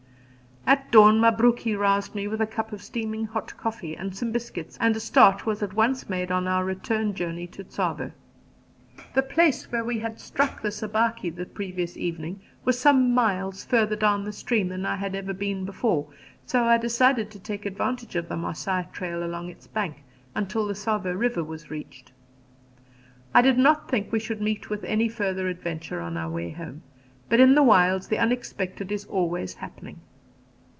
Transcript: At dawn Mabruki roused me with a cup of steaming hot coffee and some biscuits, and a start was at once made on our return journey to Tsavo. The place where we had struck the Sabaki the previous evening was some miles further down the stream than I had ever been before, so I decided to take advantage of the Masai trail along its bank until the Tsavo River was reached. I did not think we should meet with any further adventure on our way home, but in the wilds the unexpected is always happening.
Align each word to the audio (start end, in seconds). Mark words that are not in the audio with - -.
At 0.63 0.89
dawn 0.91 1.19
Mabruki 1.19 1.75
roused 1.75 2.13
me 2.13 2.27
with 2.27 2.39
a 2.39 2.45
cup 2.47 2.71
of 2.71 2.83
steaming 2.83 3.25
hot 3.25 3.57
coffee 3.57 3.95
and 3.97 4.15
some 4.15 4.31
biscuits, 4.31 4.77
and 4.79 4.95
a 4.95 4.99
start 5.01 5.45
was 5.45 5.63
at 5.63 5.73
once 5.73 6.07
made 6.07 6.31
on 6.31 6.47
our 6.47 6.63
return 6.63 7.15
journey 7.15 7.47
to 7.47 7.63
Tsavo. 7.63 8.11
The 9.15 9.23
place 9.23 9.69
where 9.71 9.83
we 9.83 9.99
had 9.99 10.19
struck 10.19 10.61
the 10.61 10.69
Sabaki 10.71 11.29
the 11.31 11.47
previous 11.47 11.97
evening 11.97 12.41
was 12.63 12.77
some 12.79 13.11
miles 13.13 13.63
further 13.65 13.95
down 13.95 14.23
the 14.23 14.31
stream 14.31 14.67
than 14.69 14.85
I 14.85 14.95
had 14.97 15.15
ever 15.15 15.33
been 15.33 15.65
before, 15.65 16.07
so 16.45 16.63
I 16.63 16.77
decided 16.77 17.31
to 17.31 17.39
take 17.39 17.65
advantage 17.65 18.15
of 18.15 18.29
the 18.29 18.37
Masai 18.37 18.85
trail 18.93 19.23
along 19.23 19.49
its 19.49 19.65
bank 19.67 20.03
until 20.35 20.67
the 20.67 20.75
Tsavo 20.75 21.11
River 21.11 21.43
was 21.43 21.71
reached. 21.71 22.11
I 23.33 23.41
did 23.41 23.57
not 23.57 23.89
think 23.89 24.11
we 24.11 24.19
should 24.19 24.41
meet 24.41 24.69
with 24.69 24.83
any 24.83 25.09
further 25.09 25.47
adventure 25.47 25.99
on 26.01 26.17
our 26.17 26.29
way 26.29 26.51
home, 26.51 26.83
but 27.29 27.39
in 27.39 27.55
the 27.55 27.63
wilds 27.63 28.07
the 28.09 28.19
unexpected 28.19 28.91
is 28.91 29.05
always 29.05 29.55
happening. 29.55 29.99